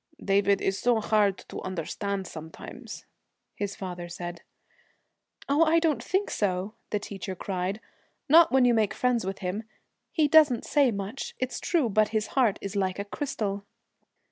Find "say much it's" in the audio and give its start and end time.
10.65-11.59